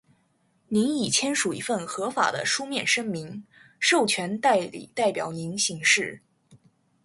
[0.69, 3.45] 您已签署一份合法的书面声明，
[3.79, 6.23] 授权代理代表您行事。